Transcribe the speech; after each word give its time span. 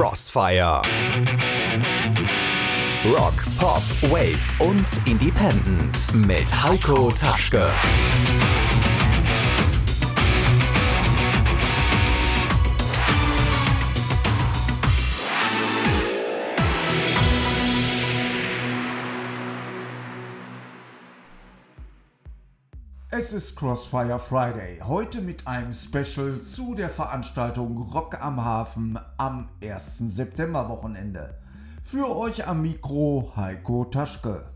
Crossfire. 0.00 0.80
Rock, 3.04 3.34
Pop, 3.58 3.82
Wave 4.10 4.50
und 4.58 4.86
Independent 5.06 6.14
mit 6.14 6.50
Heiko 6.62 7.10
Taschke. 7.10 7.70
Es 23.20 23.34
ist 23.34 23.54
Crossfire 23.54 24.18
Friday, 24.18 24.80
heute 24.82 25.20
mit 25.20 25.46
einem 25.46 25.74
Special 25.74 26.40
zu 26.40 26.74
der 26.74 26.88
Veranstaltung 26.88 27.76
Rock 27.76 28.18
am 28.18 28.42
Hafen 28.42 28.98
am 29.18 29.50
1. 29.62 29.98
September-Wochenende. 29.98 31.38
Für 31.84 32.16
euch 32.16 32.48
am 32.48 32.62
Mikro 32.62 33.30
Heiko 33.36 33.84
Taschke. 33.84 34.48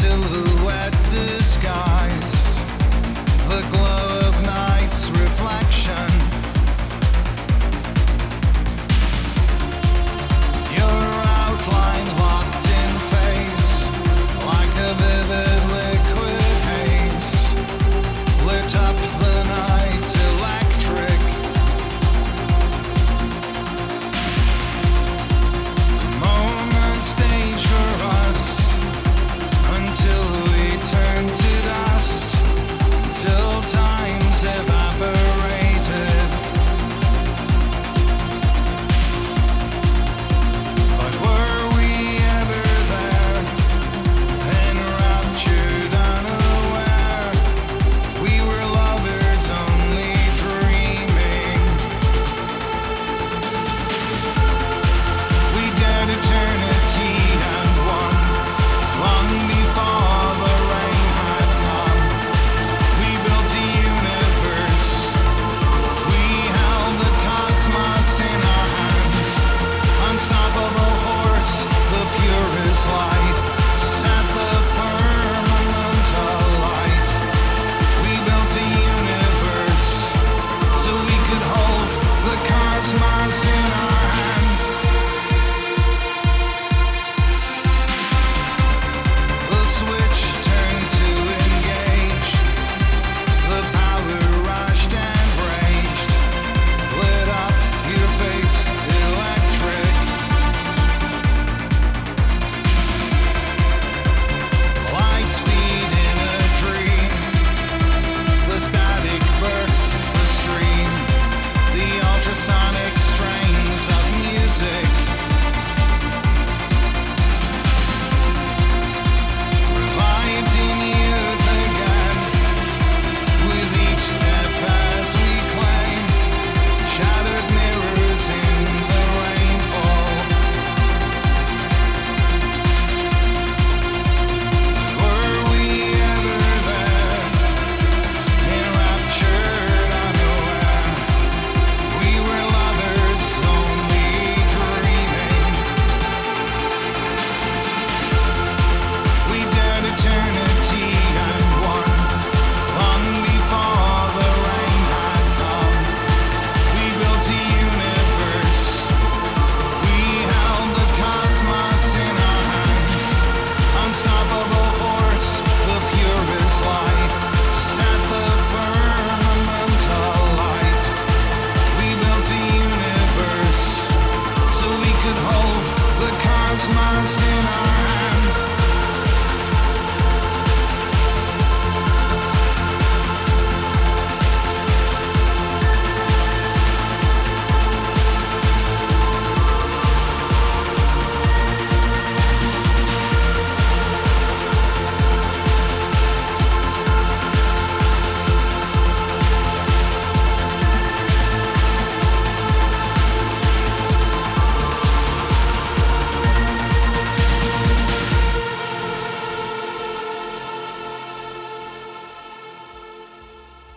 silhouette 0.00 0.92
disguised. 1.10 2.56
The 3.48 3.87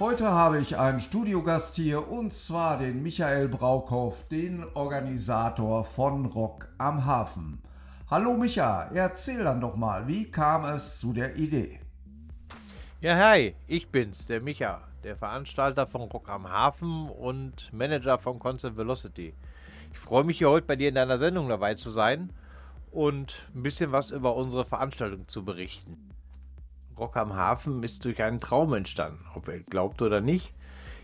Heute 0.01 0.31
habe 0.31 0.59
ich 0.59 0.79
einen 0.79 0.99
Studiogast 0.99 1.75
hier 1.75 2.09
und 2.09 2.33
zwar 2.33 2.79
den 2.79 3.03
Michael 3.03 3.47
Braukhoff, 3.47 4.27
den 4.29 4.65
Organisator 4.73 5.85
von 5.85 6.25
Rock 6.25 6.69
am 6.79 7.05
Hafen. 7.05 7.61
Hallo 8.09 8.35
Micha, 8.35 8.89
erzähl 8.95 9.43
dann 9.43 9.61
doch 9.61 9.75
mal, 9.75 10.07
wie 10.07 10.31
kam 10.31 10.65
es 10.65 10.97
zu 10.97 11.13
der 11.13 11.35
Idee? 11.35 11.81
Ja, 12.99 13.15
hi, 13.15 13.53
ich 13.67 13.89
bin's, 13.89 14.25
der 14.25 14.41
Micha, 14.41 14.81
der 15.03 15.15
Veranstalter 15.15 15.85
von 15.85 16.01
Rock 16.01 16.29
am 16.29 16.49
Hafen 16.49 17.07
und 17.07 17.71
Manager 17.71 18.17
von 18.17 18.39
Constant 18.39 18.77
Velocity. 18.77 19.35
Ich 19.93 19.99
freue 19.99 20.23
mich 20.23 20.39
hier 20.39 20.49
heute 20.49 20.65
bei 20.65 20.77
dir 20.77 20.89
in 20.89 20.95
deiner 20.95 21.19
Sendung 21.19 21.47
dabei 21.47 21.75
zu 21.75 21.91
sein 21.91 22.33
und 22.89 23.35
ein 23.53 23.61
bisschen 23.61 23.91
was 23.91 24.09
über 24.09 24.35
unsere 24.35 24.65
Veranstaltung 24.65 25.27
zu 25.27 25.45
berichten. 25.45 26.10
Rock 26.97 27.17
am 27.17 27.35
Hafen 27.35 27.83
ist 27.83 28.05
durch 28.05 28.21
einen 28.21 28.39
Traum 28.39 28.73
entstanden, 28.73 29.23
ob 29.35 29.47
er 29.47 29.59
glaubt 29.59 30.01
oder 30.01 30.21
nicht. 30.21 30.53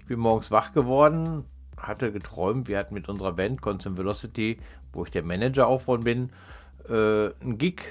Ich 0.02 0.08
bin 0.08 0.20
morgens 0.20 0.52
wach 0.52 0.72
geworden, 0.74 1.46
hatte 1.78 2.12
geträumt, 2.12 2.68
wir 2.68 2.78
hatten 2.78 2.94
mit 2.94 3.10
unserer 3.10 3.34
Band 3.34 3.62
Constant 3.62 3.98
Velocity, 3.98 4.60
wo 4.94 5.04
ich 5.04 5.12
der 5.12 5.24
Manager 5.24 5.68
auch 5.68 5.82
von 5.82 6.04
bin, 6.04 6.30
äh, 6.90 7.30
einen 7.42 7.58
Gig 7.58 7.82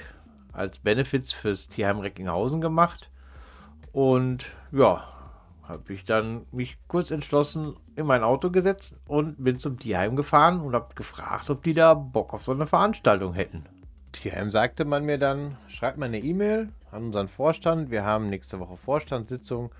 als 0.51 0.79
Benefits 0.79 1.31
fürs 1.31 1.67
Tierheim 1.67 1.99
Recklinghausen 1.99 2.61
gemacht. 2.61 3.09
Und 3.91 4.45
ja, 4.71 5.03
habe 5.63 5.93
ich 5.93 6.05
dann 6.05 6.43
mich 6.51 6.77
kurz 6.87 7.11
entschlossen 7.11 7.75
in 7.95 8.05
mein 8.05 8.23
Auto 8.23 8.49
gesetzt 8.49 8.95
und 9.05 9.43
bin 9.43 9.59
zum 9.59 9.77
Tierheim 9.77 10.15
gefahren 10.15 10.61
und 10.61 10.73
habe 10.73 10.95
gefragt, 10.95 11.49
ob 11.49 11.63
die 11.63 11.73
da 11.73 11.93
Bock 11.93 12.33
auf 12.33 12.43
so 12.43 12.53
eine 12.53 12.67
Veranstaltung 12.67 13.33
hätten. 13.33 13.63
Tierheim 14.11 14.49
sagte 14.49 14.85
man 14.85 15.05
mir 15.05 15.17
dann, 15.17 15.57
schreibt 15.67 15.97
mal 15.97 16.05
eine 16.05 16.19
E-Mail 16.19 16.69
an 16.91 17.05
unseren 17.05 17.27
Vorstand. 17.27 17.91
Wir 17.91 18.03
haben 18.03 18.29
nächste 18.29 18.59
Woche 18.59 18.77
Vorstandssitzung 18.77 19.71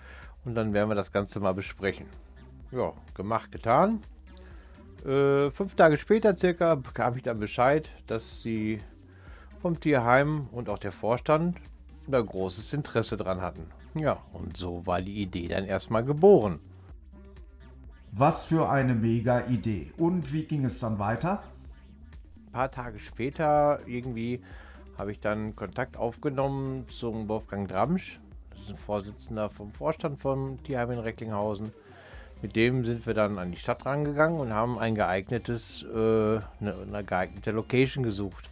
und 0.46 0.56
dann 0.56 0.74
werden 0.74 0.90
wir 0.90 0.96
das 0.96 1.12
Ganze 1.12 1.40
mal 1.40 1.54
besprechen. 1.54 2.08
Ja, 2.72 2.94
gemacht, 3.14 3.52
getan. 3.52 4.02
Äh, 5.06 5.52
fünf 5.52 5.76
Tage 5.76 5.98
später 5.98 6.36
circa 6.36 6.76
bekam 6.76 7.16
ich 7.16 7.24
dann 7.24 7.40
Bescheid, 7.40 7.90
dass 8.08 8.42
sie 8.42 8.80
vom 9.62 9.80
Tierheim 9.80 10.48
und 10.52 10.70
auch 10.70 10.80
der 10.80 10.92
Vorstand 10.92 11.58
da 12.08 12.22
großes 12.22 12.74
Interesse 12.74 13.18
dran 13.18 13.42
hatten. 13.42 13.66
Ja, 13.96 14.18
und 14.34 14.58
so 14.58 14.86
war 14.86 15.02
die 15.02 15.22
Idee 15.22 15.48
dann 15.48 15.66
erstmal 15.66 16.04
geboren. 16.04 16.60
Was 18.14 18.46
für 18.46 18.70
eine 18.70 18.96
mega 18.96 19.46
Idee. 19.48 19.92
Und 19.98 20.32
wie 20.34 20.44
ging 20.44 20.66
es 20.66 20.80
dann 20.80 21.00
weiter? 21.00 21.44
Ein 22.48 22.52
paar 22.52 22.72
Tage 22.72 23.00
später 23.00 23.80
irgendwie 23.86 24.42
habe 24.98 25.12
ich 25.12 25.20
dann 25.20 25.56
Kontakt 25.56 25.98
aufgenommen 25.98 26.86
zum 26.90 27.28
Wolfgang 27.28 27.68
Dramsch. 27.68 28.20
Das 28.50 28.60
ist 28.60 28.70
ein 28.70 28.78
Vorsitzender 28.78 29.50
vom 29.50 29.72
Vorstand 29.72 30.20
vom 30.20 30.62
Tierheim 30.64 30.92
in 30.92 31.00
Recklinghausen. 31.00 31.72
Mit 32.42 32.56
dem 32.56 32.86
sind 32.86 33.06
wir 33.06 33.14
dann 33.14 33.38
an 33.40 33.52
die 33.52 33.58
Stadt 33.58 33.86
rangegangen 33.86 34.40
und 34.40 34.54
haben 34.54 34.78
ein 34.78 34.96
geeignetes, 34.96 35.84
äh, 35.84 35.96
eine, 35.96 36.42
eine 36.62 37.04
geeignete 37.04 37.52
Location 37.52 38.04
gesucht. 38.04 38.50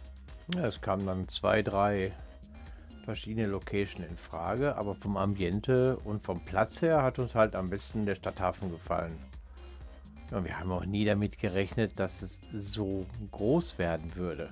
Ja, 0.54 0.66
es 0.66 0.80
kamen 0.80 1.06
dann 1.06 1.28
zwei, 1.28 1.62
drei 1.62 2.12
verschiedene 3.04 3.46
Locations 3.46 4.08
in 4.08 4.16
Frage, 4.16 4.76
aber 4.76 4.96
vom 4.96 5.16
Ambiente 5.16 5.96
und 5.98 6.24
vom 6.24 6.40
Platz 6.40 6.82
her 6.82 7.02
hat 7.02 7.18
uns 7.18 7.34
halt 7.34 7.54
am 7.54 7.70
besten 7.70 8.04
der 8.04 8.16
Stadthafen 8.16 8.70
gefallen. 8.70 9.16
Ja, 10.32 10.44
wir 10.44 10.58
haben 10.58 10.72
auch 10.72 10.84
nie 10.84 11.04
damit 11.04 11.38
gerechnet, 11.38 11.98
dass 12.00 12.22
es 12.22 12.40
so 12.52 13.06
groß 13.30 13.78
werden 13.78 14.16
würde. 14.16 14.50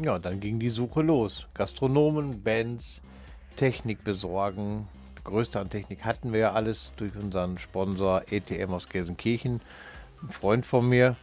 Ja, 0.00 0.18
dann 0.18 0.38
ging 0.38 0.60
die 0.60 0.70
Suche 0.70 1.02
los. 1.02 1.46
Gastronomen, 1.54 2.42
Bands, 2.42 3.00
Technik 3.56 4.04
besorgen. 4.04 4.86
Größte 5.24 5.58
an 5.58 5.70
Technik 5.70 6.04
hatten 6.04 6.32
wir 6.32 6.40
ja 6.40 6.52
alles 6.52 6.92
durch 6.96 7.16
unseren 7.16 7.58
Sponsor 7.58 8.22
ETM 8.30 8.72
aus 8.72 8.88
Gelsenkirchen. 8.88 9.60
Ein 10.22 10.30
Freund 10.30 10.66
von 10.66 10.88
mir, 10.88 11.16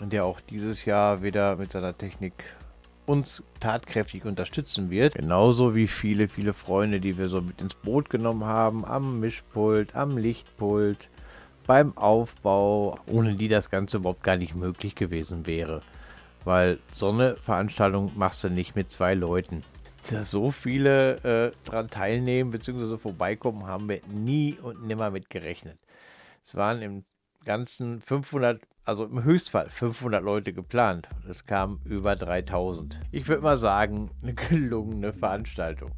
der 0.00 0.24
auch 0.24 0.40
dieses 0.40 0.84
Jahr 0.84 1.22
wieder 1.22 1.56
mit 1.56 1.72
seiner 1.72 1.96
Technik 1.96 2.34
uns 3.06 3.42
tatkräftig 3.58 4.26
unterstützen 4.26 4.90
wird. 4.90 5.14
Genauso 5.14 5.74
wie 5.74 5.86
viele, 5.86 6.28
viele 6.28 6.52
Freunde, 6.52 7.00
die 7.00 7.16
wir 7.16 7.28
so 7.28 7.40
mit 7.40 7.60
ins 7.60 7.74
Boot 7.74 8.10
genommen 8.10 8.44
haben, 8.44 8.84
am 8.84 9.18
Mischpult, 9.18 9.96
am 9.96 10.18
Lichtpult, 10.18 11.08
beim 11.66 11.96
Aufbau, 11.96 12.98
ohne 13.06 13.34
die 13.34 13.48
das 13.48 13.70
Ganze 13.70 13.96
überhaupt 13.96 14.22
gar 14.22 14.36
nicht 14.36 14.54
möglich 14.54 14.94
gewesen 14.94 15.46
wäre. 15.46 15.80
Weil 16.44 16.78
so 16.94 17.10
eine 17.10 17.36
Veranstaltung 17.36 18.12
machst 18.16 18.42
du 18.44 18.48
nicht 18.48 18.76
mit 18.76 18.90
zwei 18.90 19.14
Leuten. 19.14 19.64
Da 20.10 20.24
so 20.24 20.50
viele 20.50 21.16
äh, 21.24 21.68
dran 21.68 21.88
teilnehmen 21.88 22.50
bzw. 22.50 22.96
vorbeikommen, 22.96 23.66
haben 23.66 23.88
wir 23.88 24.00
nie 24.06 24.56
und 24.62 24.86
nimmer 24.86 25.10
mit 25.10 25.28
gerechnet. 25.28 25.78
Es 26.44 26.54
waren 26.54 26.80
im 26.80 27.04
Ganzen 27.44 28.00
500, 28.00 28.60
also 28.84 29.04
im 29.04 29.22
Höchstfall 29.22 29.68
500 29.68 30.22
Leute 30.22 30.52
geplant. 30.52 31.08
Es 31.28 31.44
kamen 31.44 31.80
über 31.84 32.16
3000. 32.16 32.98
Ich 33.12 33.28
würde 33.28 33.42
mal 33.42 33.58
sagen, 33.58 34.10
eine 34.22 34.34
gelungene 34.34 35.12
Veranstaltung. 35.12 35.92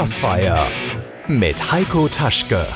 Crossfire 0.00 0.70
mit 1.28 1.72
Heiko 1.72 2.08
Taschke. 2.08 2.66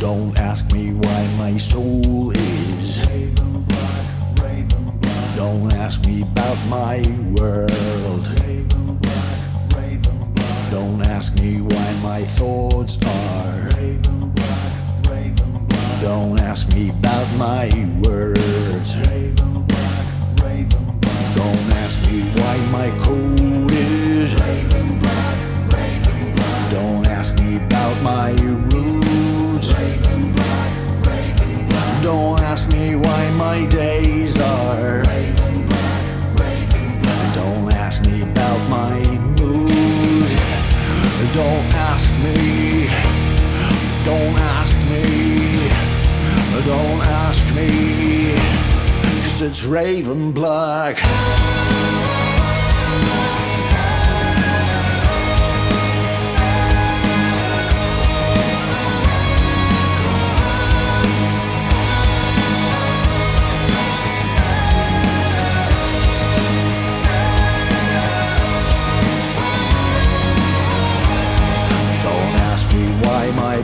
Don't 0.00 0.40
ask 0.40 0.72
me 0.72 0.94
why 0.94 1.28
my 1.36 1.58
soul 1.58 2.30
is. 2.30 3.02
Don't 5.36 5.70
ask 5.74 6.02
me 6.06 6.22
about 6.22 6.56
my 6.70 7.02
world. 7.36 8.26
Don't 10.70 11.02
ask 11.02 11.38
me 11.42 11.60
why 11.60 11.92
my 12.02 12.24
thoughts 12.24 12.96
are. 13.04 13.32
Don't 16.00 16.40
ask 16.40 16.74
me 16.74 16.88
about 16.88 17.26
my 17.36 17.68
words. 18.02 18.94
Don't 21.36 21.68
ask 21.82 22.10
me 22.10 22.22
why 22.38 22.56
my 22.72 22.90
code 23.00 23.70
is. 23.72 24.34
Don't 26.70 27.06
ask 27.06 27.38
me 27.40 27.56
about 27.56 28.02
my 28.02 28.30
roots. 28.72 29.68
Don't 32.02 32.40
ask 32.40 32.72
me 32.72 32.96
why 32.96 33.30
my 33.36 33.66
days 33.66 34.40
are. 34.40 35.02
Don't 37.34 37.74
ask 37.74 38.04
me 38.06 38.22
about 38.22 38.60
my 38.70 38.98
mood. 39.38 40.28
Don't 41.34 41.74
ask 41.74 42.10
me. 42.24 43.11
Don't 44.04 44.36
ask 44.40 44.76
me. 44.90 45.02
Don't 46.66 47.02
ask 47.06 47.54
me. 47.54 48.32
Cause 49.22 49.42
it's 49.42 49.64
Raven 49.64 50.32
Black. 50.32 50.98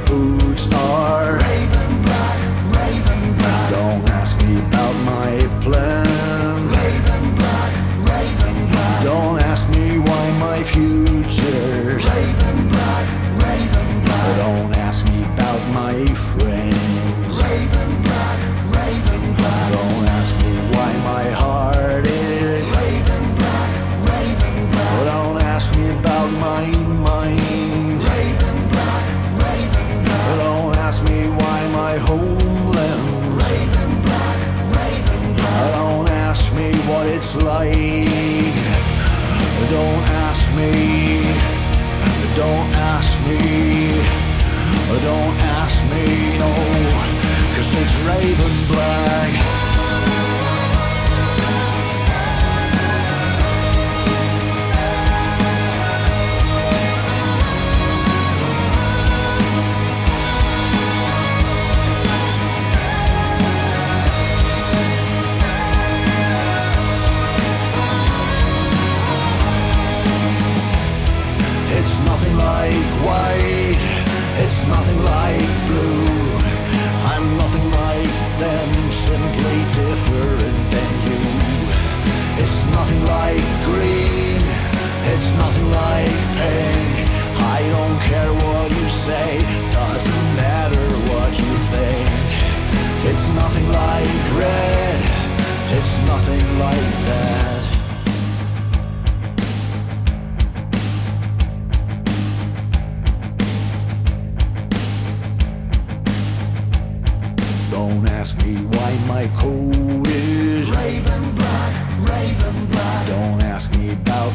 Boots 0.08 0.66
are 0.74 1.34
raven 1.34 2.02
black, 2.02 2.40
raven 2.76 3.34
black. 3.36 3.70
Don't 3.70 4.10
ask 4.10 4.36
me 4.42 4.58
about 4.58 4.94
my 5.04 5.37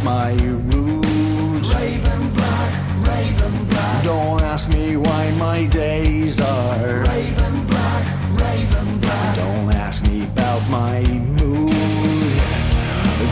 my 0.03 0.33
roots 0.33 1.73
Raven 1.73 2.33
Black, 2.33 2.73
Raven 3.07 3.65
Black. 3.65 4.03
Don't 4.03 4.41
ask 4.41 4.67
me 4.69 4.97
why 4.97 5.31
my 5.37 5.65
days 5.67 6.41
are 6.41 6.99
Raven 7.07 7.65
Black, 7.67 8.05
Raven 8.31 8.99
Black. 8.99 9.35
Don't 9.35 9.75
ask 9.75 10.05
me 10.07 10.23
about 10.23 10.61
my 10.69 11.01
mood. 11.39 11.71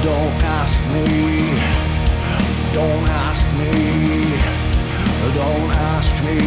Don't 0.03 0.43
ask 0.43 0.79
me. 0.93 1.05
Don't 2.73 3.10
ask 3.10 3.45
me. 3.60 3.71
Don't 5.36 5.71
ask 5.75 6.23
me. 6.23 6.38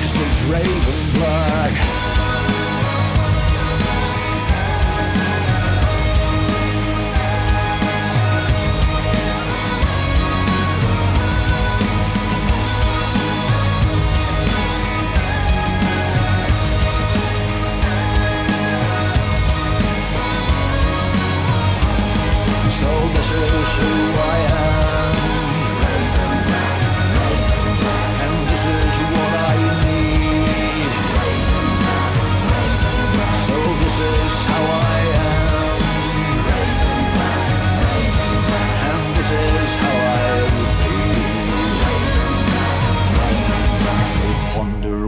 Cause 0.00 0.16
it's 0.24 0.42
Raven 0.44 0.99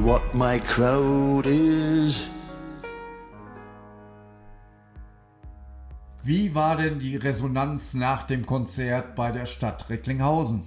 what 0.02 0.34
my 0.34 0.58
crowd 0.58 1.46
is. 1.46 2.28
Wie 6.24 6.54
war 6.54 6.76
denn 6.76 6.98
die 6.98 7.16
Resonanz 7.16 7.94
nach 7.94 8.24
dem 8.24 8.44
Konzert 8.44 9.14
bei 9.14 9.30
der 9.30 9.46
Stadt 9.46 9.88
Recklinghausen? 9.88 10.66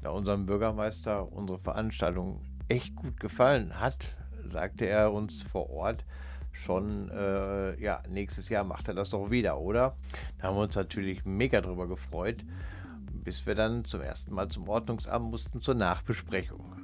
Da 0.00 0.10
unserem 0.10 0.46
Bürgermeister 0.46 1.32
unsere 1.32 1.58
Veranstaltung 1.58 2.40
echt 2.68 2.94
gut 2.94 3.18
gefallen 3.18 3.80
hat, 3.80 3.96
sagte 4.48 4.86
er 4.86 5.12
uns 5.12 5.42
vor 5.42 5.70
Ort 5.70 6.04
schon, 6.52 7.10
äh, 7.10 7.80
ja, 7.80 8.02
nächstes 8.08 8.48
Jahr 8.48 8.62
macht 8.62 8.86
er 8.86 8.94
das 8.94 9.10
doch 9.10 9.30
wieder, 9.30 9.58
oder? 9.58 9.96
Da 10.38 10.48
haben 10.48 10.56
wir 10.56 10.62
uns 10.62 10.76
natürlich 10.76 11.24
mega 11.24 11.60
drüber 11.60 11.88
gefreut, 11.88 12.44
bis 13.12 13.44
wir 13.44 13.56
dann 13.56 13.84
zum 13.84 14.02
ersten 14.02 14.34
Mal 14.34 14.48
zum 14.48 14.68
Ordnungsamt 14.68 15.30
mussten 15.30 15.60
zur 15.60 15.74
Nachbesprechung. 15.74 16.81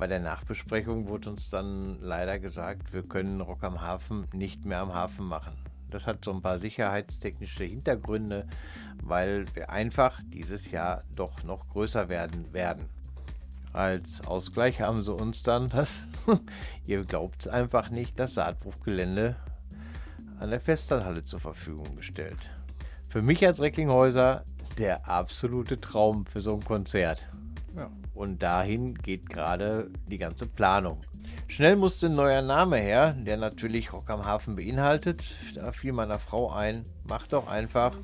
Bei 0.00 0.06
der 0.06 0.22
Nachbesprechung 0.22 1.08
wurde 1.08 1.28
uns 1.28 1.50
dann 1.50 2.00
leider 2.00 2.38
gesagt, 2.38 2.90
wir 2.94 3.02
können 3.02 3.42
Rock 3.42 3.62
am 3.64 3.82
Hafen 3.82 4.26
nicht 4.32 4.64
mehr 4.64 4.80
am 4.80 4.94
Hafen 4.94 5.26
machen. 5.26 5.52
Das 5.90 6.06
hat 6.06 6.24
so 6.24 6.32
ein 6.32 6.40
paar 6.40 6.58
sicherheitstechnische 6.58 7.64
Hintergründe, 7.64 8.46
weil 9.02 9.44
wir 9.54 9.68
einfach 9.68 10.18
dieses 10.32 10.70
Jahr 10.70 11.04
doch 11.14 11.44
noch 11.44 11.68
größer 11.68 12.08
werden 12.08 12.50
werden. 12.54 12.88
Als 13.74 14.26
Ausgleich 14.26 14.80
haben 14.80 15.04
sie 15.04 15.12
uns 15.12 15.42
dann 15.42 15.68
das, 15.68 16.08
ihr 16.86 17.04
glaubt 17.04 17.40
es 17.40 17.48
einfach 17.48 17.90
nicht, 17.90 18.18
das 18.18 18.32
Saatbruchgelände 18.32 19.36
an 20.38 20.48
der 20.48 20.60
Festlandhalle 20.60 21.26
zur 21.26 21.40
Verfügung 21.40 21.94
gestellt. 21.96 22.48
Für 23.10 23.20
mich 23.20 23.46
als 23.46 23.60
Recklinghäuser 23.60 24.46
der 24.78 25.06
absolute 25.06 25.78
Traum 25.78 26.24
für 26.24 26.40
so 26.40 26.54
ein 26.54 26.64
Konzert. 26.64 27.28
Ja. 27.76 27.90
Und 28.20 28.42
dahin 28.42 28.96
geht 28.96 29.30
gerade 29.30 29.90
die 30.06 30.18
ganze 30.18 30.46
Planung. 30.46 30.98
Schnell 31.48 31.74
musste 31.74 32.08
ein 32.08 32.16
neuer 32.16 32.42
Name 32.42 32.76
her, 32.76 33.14
der 33.14 33.38
natürlich 33.38 33.94
Rock 33.94 34.10
am 34.10 34.26
Hafen 34.26 34.56
beinhaltet. 34.56 35.34
Da 35.54 35.72
fiel 35.72 35.94
meiner 35.94 36.18
Frau 36.18 36.52
ein, 36.52 36.82
mach 37.08 37.26
doch 37.28 37.48
einfach 37.48 37.96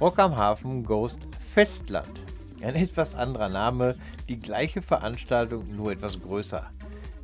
Rock 0.00 0.20
am 0.20 0.36
Hafen 0.36 0.84
Ghost 0.84 1.18
Festland. 1.54 2.20
Ein 2.62 2.76
etwas 2.76 3.16
anderer 3.16 3.48
Name, 3.48 3.94
die 4.28 4.38
gleiche 4.38 4.80
Veranstaltung, 4.80 5.68
nur 5.72 5.90
etwas 5.90 6.20
größer. 6.20 6.70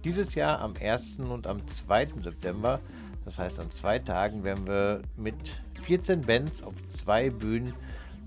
Dieses 0.02 0.34
Jahr 0.34 0.58
am 0.58 0.74
1. 0.82 1.20
und 1.20 1.46
am 1.46 1.64
2. 1.68 2.14
September, 2.20 2.80
das 3.24 3.38
heißt 3.38 3.60
an 3.60 3.70
zwei 3.70 4.00
Tagen, 4.00 4.42
werden 4.42 4.66
wir 4.66 5.02
mit 5.16 5.62
14 5.84 6.22
Bands 6.22 6.64
auf 6.64 6.74
zwei 6.88 7.30
Bühnen 7.30 7.74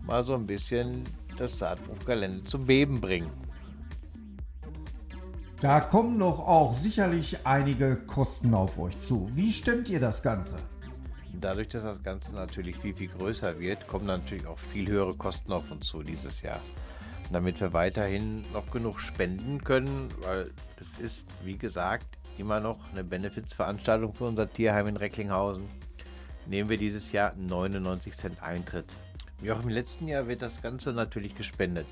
mal 0.05 0.23
so 0.23 0.33
ein 0.33 0.47
bisschen 0.47 1.03
das 1.35 1.59
Saatbuchgelände 1.59 2.45
zum 2.45 2.65
Beben 2.65 3.01
bringen. 3.01 3.46
Da 5.59 5.79
kommen 5.79 6.19
doch 6.19 6.37
auch 6.47 6.71
sicherlich 6.71 7.39
einige 7.43 7.95
Kosten 7.95 8.53
auf 8.53 8.77
euch 8.77 8.95
zu. 8.95 9.27
Wie 9.33 9.51
stemmt 9.51 9.89
ihr 9.89 9.99
das 9.99 10.21
Ganze? 10.21 10.55
Dadurch, 11.33 11.69
dass 11.69 11.81
das 11.81 12.03
Ganze 12.03 12.35
natürlich 12.35 12.77
viel, 12.77 12.93
viel 12.93 13.07
größer 13.07 13.59
wird, 13.59 13.87
kommen 13.87 14.05
natürlich 14.05 14.45
auch 14.45 14.59
viel 14.59 14.87
höhere 14.87 15.15
Kosten 15.15 15.51
auf 15.51 15.71
uns 15.71 15.87
zu 15.87 16.03
dieses 16.03 16.43
Jahr. 16.43 16.59
Damit 17.31 17.59
wir 17.59 17.73
weiterhin 17.73 18.43
noch 18.53 18.69
genug 18.69 18.99
spenden 18.99 19.63
können, 19.63 20.09
weil 20.21 20.51
es 20.79 20.99
ist, 20.99 21.25
wie 21.43 21.57
gesagt, 21.57 22.05
immer 22.37 22.59
noch 22.59 22.77
eine 22.91 23.03
Benefizveranstaltung 23.03 24.13
für 24.13 24.25
unser 24.25 24.47
Tierheim 24.47 24.85
in 24.85 24.97
Recklinghausen, 24.97 25.67
nehmen 26.45 26.69
wir 26.69 26.77
dieses 26.77 27.11
Jahr 27.11 27.33
99 27.35 28.13
Cent 28.13 28.43
Eintritt. 28.43 28.85
Wie 29.39 29.51
auch 29.51 29.63
im 29.63 29.69
letzten 29.69 30.07
Jahr 30.07 30.27
wird 30.27 30.43
das 30.43 30.61
Ganze 30.61 30.93
natürlich 30.93 31.33
gespendet. 31.35 31.87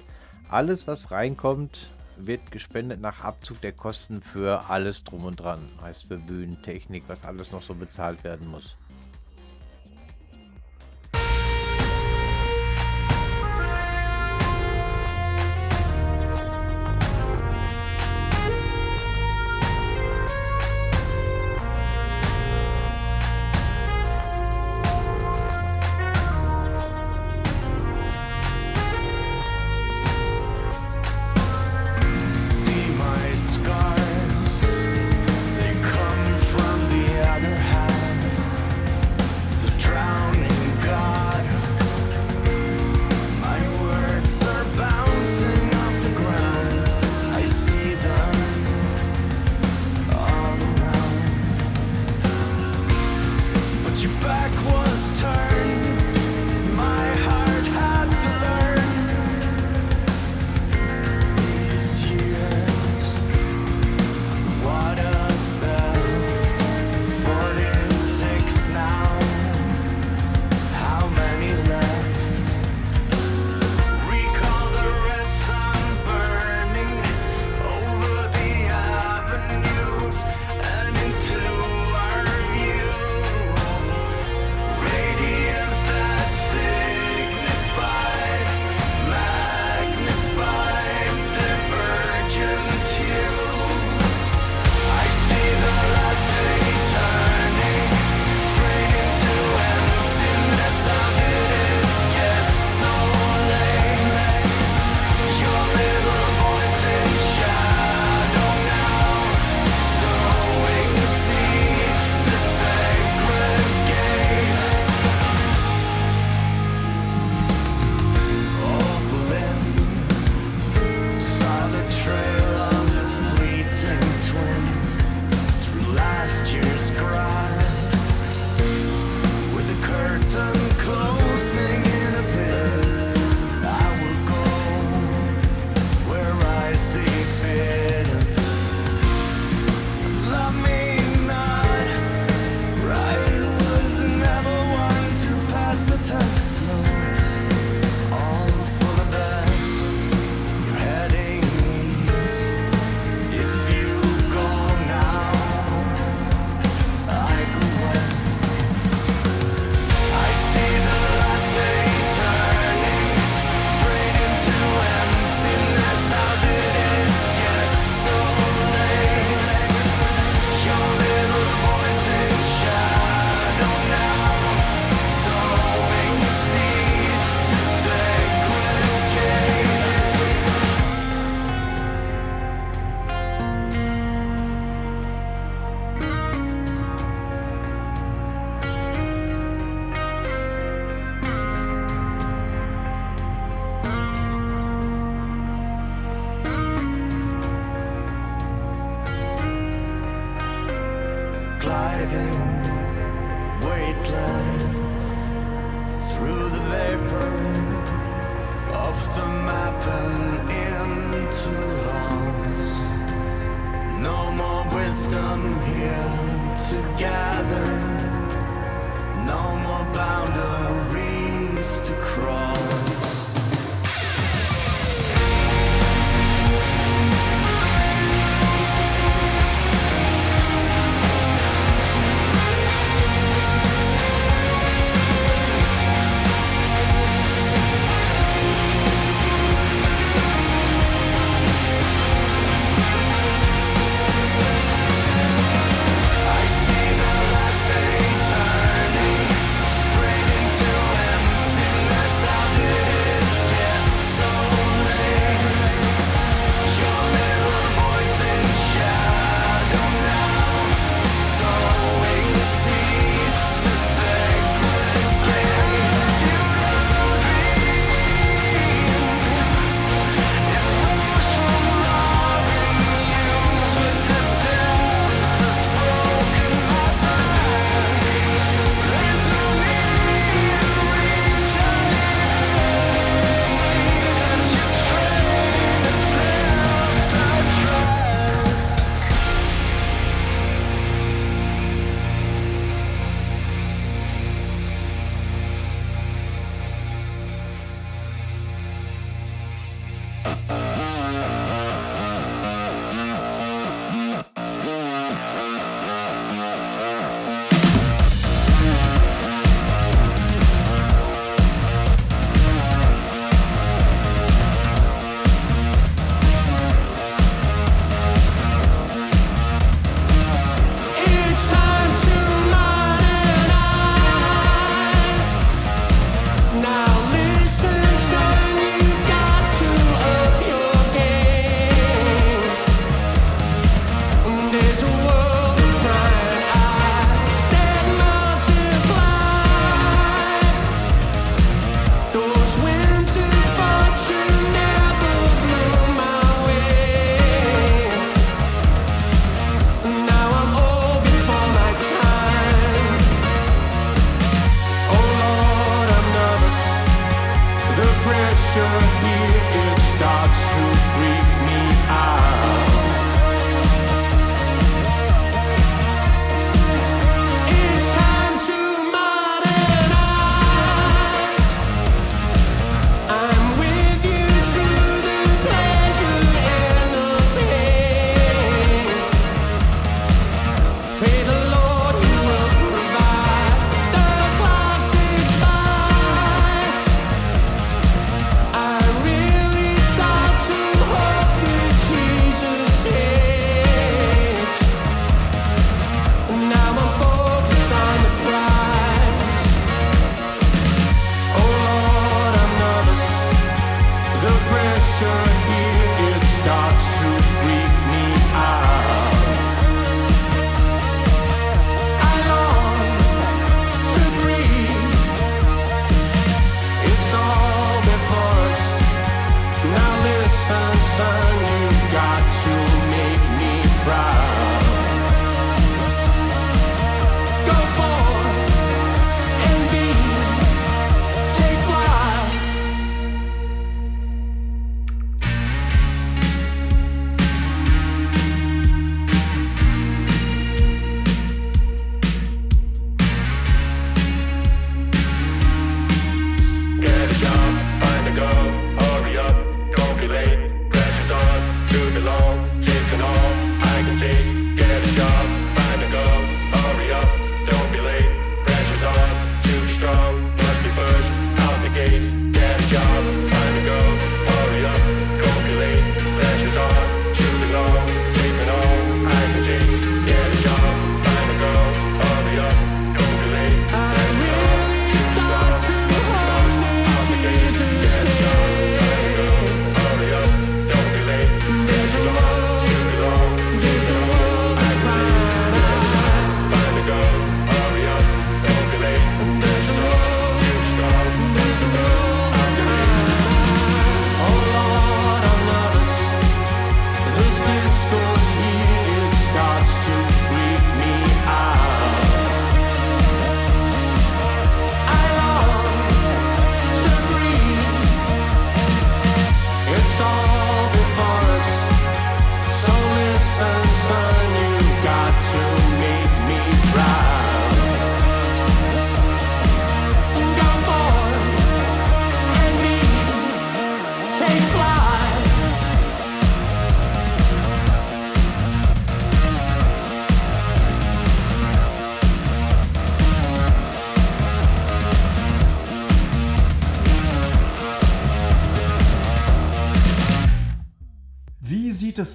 Alles, 0.50 0.86
was 0.86 1.10
reinkommt, 1.10 1.90
wird 2.18 2.52
gespendet 2.52 3.02
nach 3.02 3.24
Abzug 3.24 3.62
der 3.62 3.72
Kosten 3.72 4.22
für 4.22 4.70
alles 4.70 5.04
drum 5.04 5.26
und 5.26 5.38
dran. 5.38 5.68
Heißt 5.82 6.08
für 6.08 6.18
Bühnen, 6.18 6.62
Technik, 6.64 7.04
was 7.08 7.24
alles 7.24 7.52
noch 7.52 7.64
so 7.64 7.74
bezahlt 7.74 8.24
werden 8.24 8.50
muss. 8.50 8.76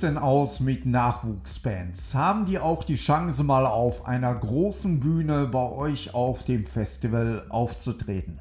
Denn 0.00 0.18
aus 0.18 0.60
mit 0.60 0.86
Nachwuchsbands? 0.86 2.14
Haben 2.14 2.46
die 2.46 2.58
auch 2.58 2.84
die 2.84 2.96
Chance, 2.96 3.44
mal 3.44 3.66
auf 3.66 4.06
einer 4.06 4.34
großen 4.34 5.00
Bühne 5.00 5.46
bei 5.46 5.70
euch 5.70 6.14
auf 6.14 6.44
dem 6.44 6.64
Festival 6.64 7.46
aufzutreten? 7.48 8.40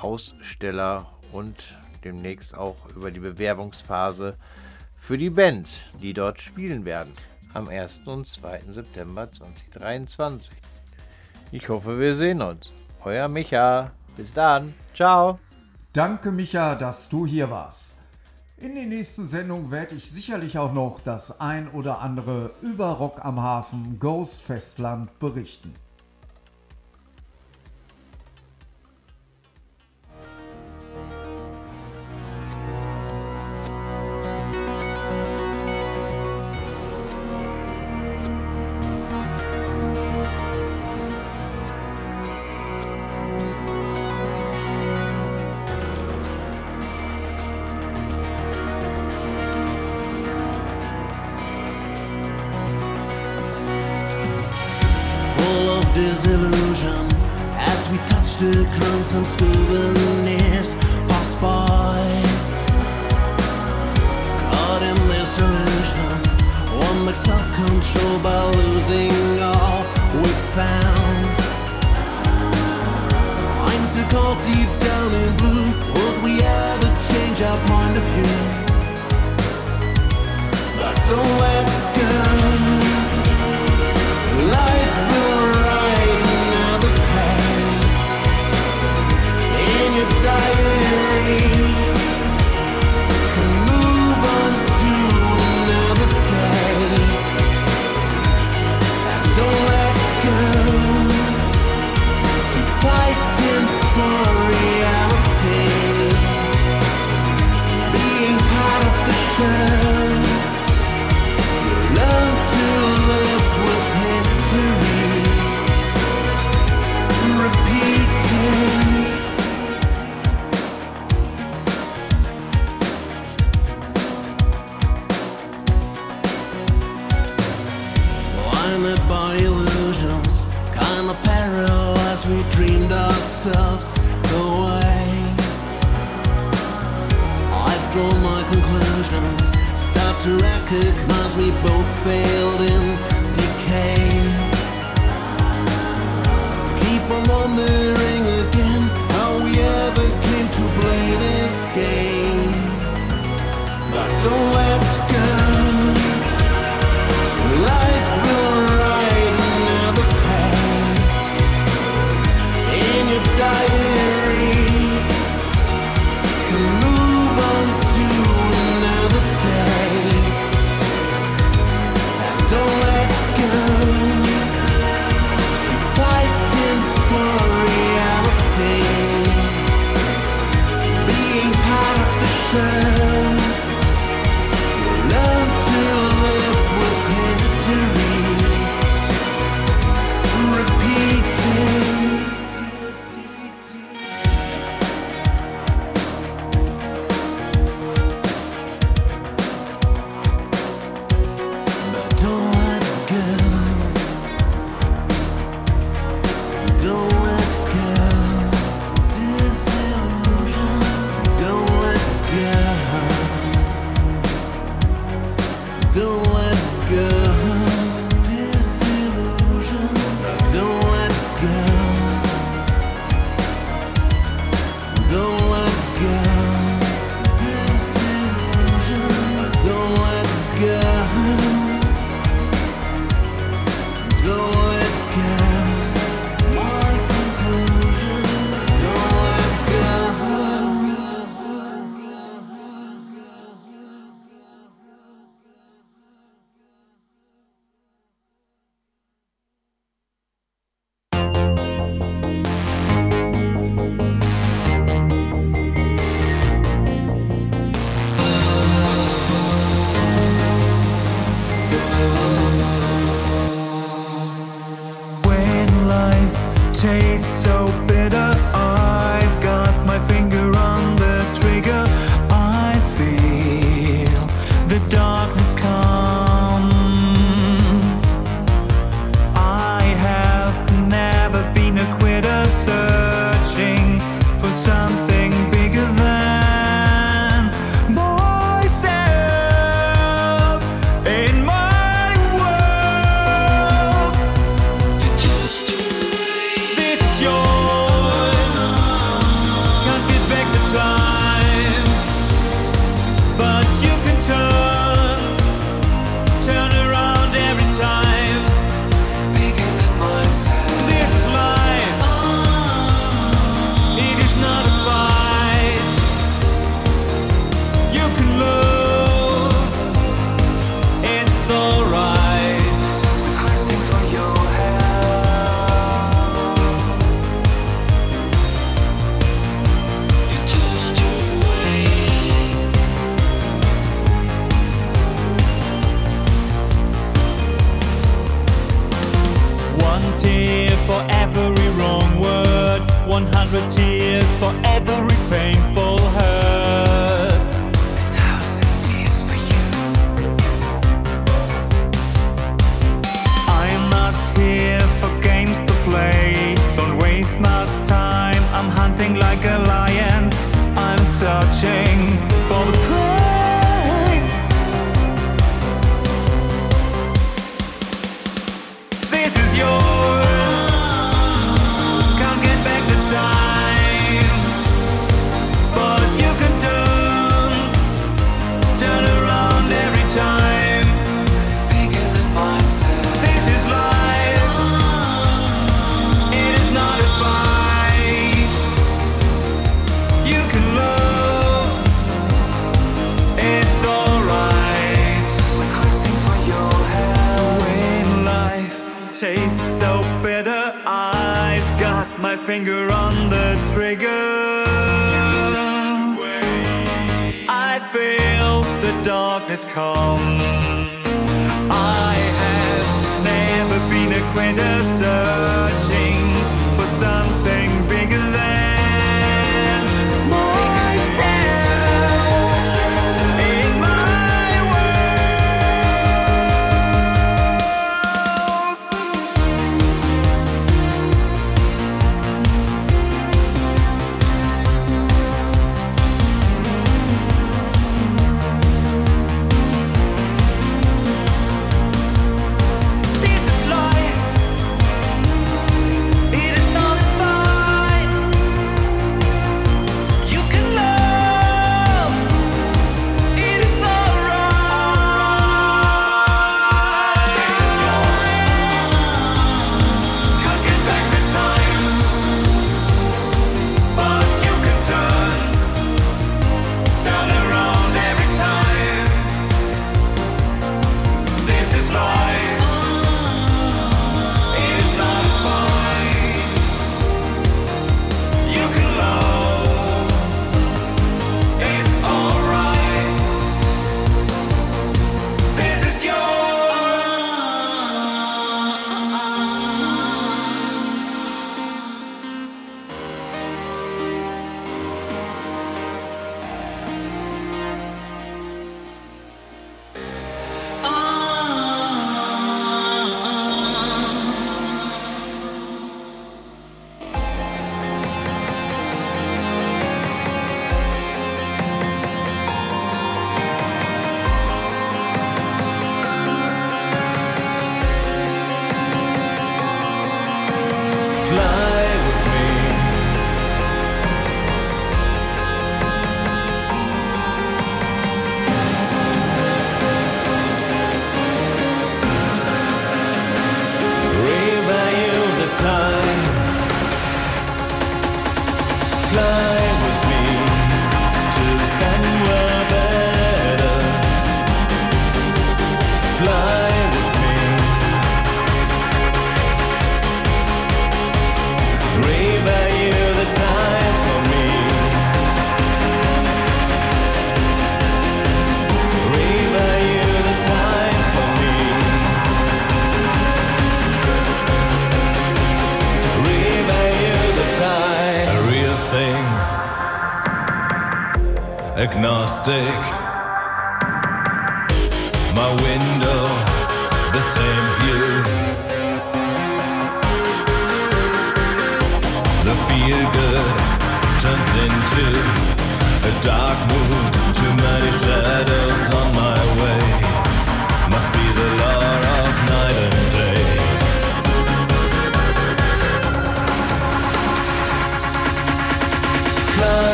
Aussteller 0.00 1.06
und 1.32 1.78
demnächst 2.04 2.54
auch 2.54 2.76
über 2.94 3.10
die 3.10 3.20
Bewerbungsphase 3.20 4.36
für 4.98 5.18
die 5.18 5.30
Bands, 5.30 5.84
die 6.00 6.12
dort 6.12 6.40
spielen 6.40 6.84
werden 6.84 7.12
am 7.54 7.68
1. 7.68 8.02
und 8.06 8.26
2. 8.26 8.60
September 8.70 9.30
2023. 9.30 10.52
Ich 11.52 11.68
hoffe, 11.68 11.98
wir 11.98 12.14
sehen 12.14 12.42
uns. 12.42 12.72
Euer 13.04 13.28
Micha. 13.28 13.90
Bis 14.16 14.32
dann. 14.32 14.74
Ciao. 14.94 15.38
Danke, 15.92 16.30
Micha, 16.30 16.76
dass 16.76 17.08
du 17.08 17.26
hier 17.26 17.50
warst. 17.50 17.94
In 18.56 18.76
den 18.76 18.90
nächsten 18.90 19.26
Sendungen 19.26 19.72
werde 19.72 19.96
ich 19.96 20.08
sicherlich 20.08 20.56
auch 20.56 20.72
noch 20.72 21.00
das 21.00 21.40
ein 21.40 21.68
oder 21.68 22.00
andere 22.00 22.52
über 22.62 22.90
Rock 22.90 23.24
am 23.24 23.42
Hafen 23.42 23.98
Ghost 23.98 24.40
Festland 24.40 25.18
berichten. 25.18 25.74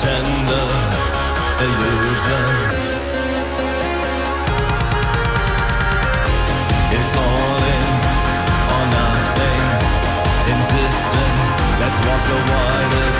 tender 0.00 0.68
illusion. 1.60 2.46
It's 6.96 7.14
all 7.16 7.60
in 7.76 7.88
or 8.74 8.84
nothing, 8.96 9.62
in. 10.54 11.50
Let's 11.80 11.98
walk 12.06 12.22
the 12.30 12.38
widest. 12.50 13.19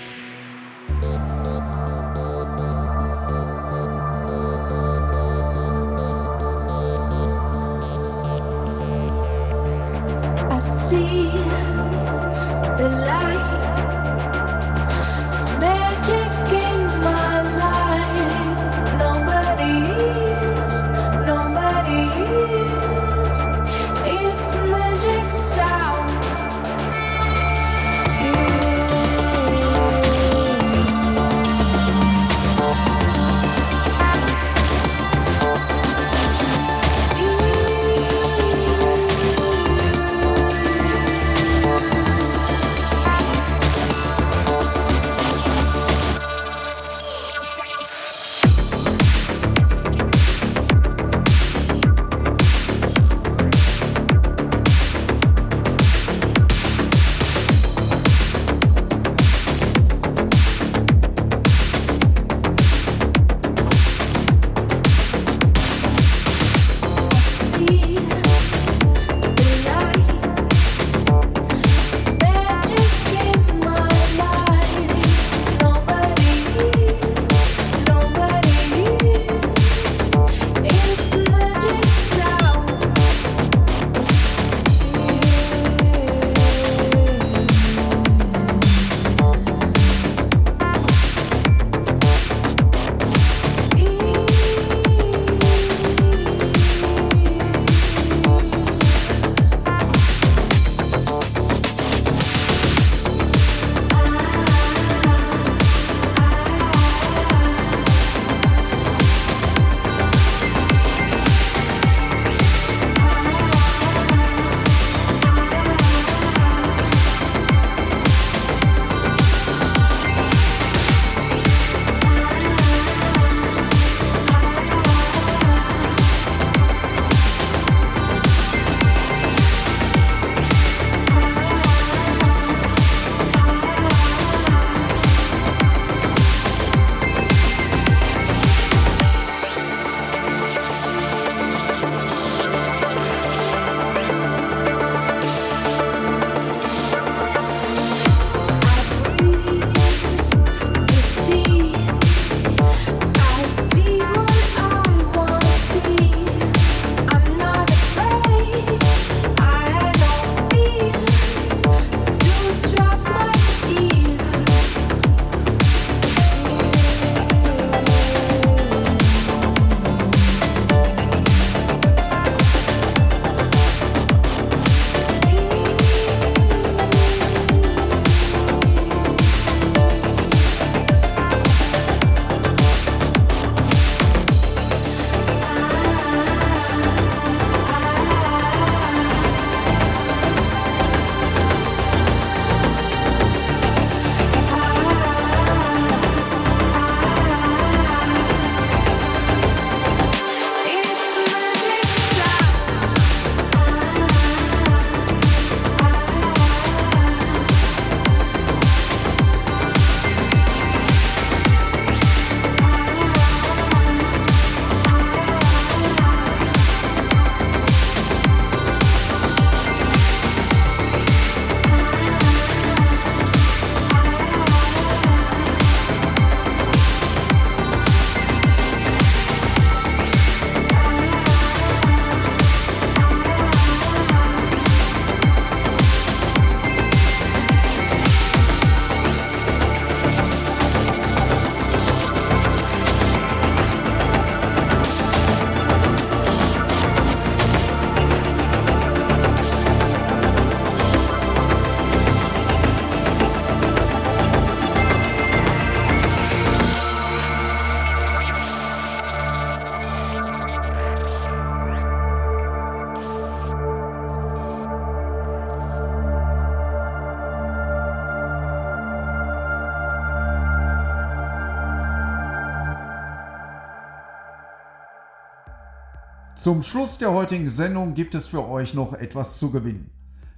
Zum 276.51 276.63
Schluss 276.63 276.97
der 276.97 277.13
heutigen 277.13 277.49
Sendung 277.49 277.93
gibt 277.93 278.13
es 278.13 278.27
für 278.27 278.45
euch 278.45 278.73
noch 278.73 278.91
etwas 278.91 279.39
zu 279.39 279.51
gewinnen. 279.51 279.89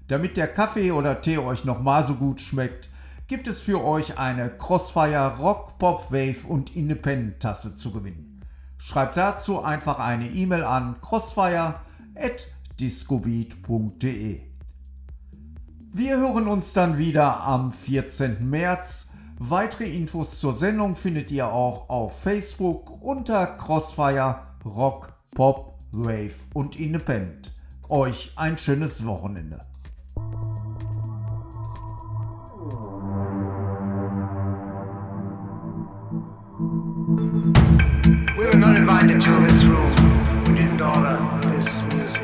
Damit 0.08 0.38
der 0.38 0.48
Kaffee 0.48 0.92
oder 0.92 1.22
Tee 1.22 1.40
euch 1.40 1.66
nochmal 1.66 2.04
so 2.04 2.14
gut 2.14 2.40
schmeckt, 2.40 2.88
gibt 3.26 3.48
es 3.48 3.60
für 3.60 3.84
euch 3.84 4.20
eine 4.20 4.52
Crossfire 4.52 5.36
Rock, 5.40 5.80
Pop, 5.80 6.12
Wave 6.12 6.46
und 6.48 6.76
Independent 6.76 7.40
Tasse 7.40 7.74
zu 7.74 7.92
gewinnen. 7.92 8.42
Schreibt 8.78 9.18
dazu 9.18 9.64
einfach 9.64 9.98
eine 9.98 10.30
E-Mail 10.30 10.64
an 10.64 11.02
crossfire 11.02 11.80
at 12.14 12.46
discobeat.de. 12.80 14.40
Wir 15.94 16.18
hören 16.18 16.48
uns 16.48 16.74
dann 16.74 17.00
wieder 17.00 17.42
am 17.42 17.72
14. 17.72 18.48
März. 18.48 19.08
Weitere 19.40 19.86
Infos 19.86 20.40
zur 20.40 20.54
Sendung 20.54 20.96
findet 20.96 21.32
ihr 21.32 21.48
auch 21.48 21.90
auf 21.90 22.22
Facebook 22.22 23.02
unter 23.02 23.48
Crossfire 23.48 24.36
Rock, 24.64 25.12
Pop, 25.34 25.73
Wave 25.96 26.34
und 26.56 26.80
Independent. 26.80 27.54
Euch 27.88 28.32
ein 28.36 28.58
schönes 28.58 29.06
Wochenende. 29.06 29.60
We 38.36 38.44
were 38.44 38.58
not 38.58 38.76
invited 38.76 39.22
to 39.22 39.40
this 39.42 39.64
room. 39.66 39.94
We 40.46 40.56
didn't 40.56 40.82
order 40.82 41.20
this 41.42 41.84
music. 41.84 42.22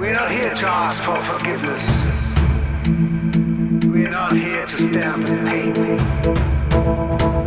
We're 0.00 0.14
not 0.14 0.32
here 0.32 0.52
to 0.52 0.66
ask 0.66 1.00
for 1.04 1.22
forgiveness. 1.22 1.86
We're 3.86 4.10
not 4.10 4.32
here 4.32 4.66
to 4.66 4.76
stamp 4.76 5.24
the 5.24 5.36
pain. 5.46 5.72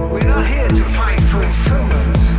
We're 0.10 0.30
not 0.30 0.48
here 0.48 0.70
to 0.70 0.86
find 0.94 1.22
fulfillment. 1.24 2.31